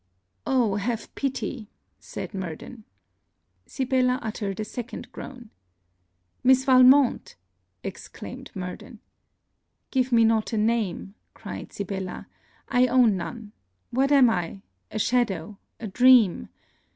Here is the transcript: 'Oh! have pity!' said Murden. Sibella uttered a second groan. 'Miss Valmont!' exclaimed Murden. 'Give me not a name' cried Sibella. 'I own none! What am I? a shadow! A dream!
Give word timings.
'Oh! 0.47 0.77
have 0.77 1.13
pity!' 1.13 1.69
said 1.99 2.33
Murden. 2.33 2.85
Sibella 3.67 4.17
uttered 4.23 4.59
a 4.59 4.65
second 4.65 5.11
groan. 5.11 5.51
'Miss 6.43 6.65
Valmont!' 6.65 7.35
exclaimed 7.83 8.49
Murden. 8.55 8.99
'Give 9.91 10.11
me 10.11 10.23
not 10.23 10.53
a 10.53 10.57
name' 10.57 11.13
cried 11.35 11.71
Sibella. 11.71 12.25
'I 12.69 12.87
own 12.87 13.15
none! 13.15 13.51
What 13.91 14.11
am 14.11 14.31
I? 14.31 14.63
a 14.89 14.97
shadow! 14.97 15.59
A 15.79 15.85
dream! 15.85 16.49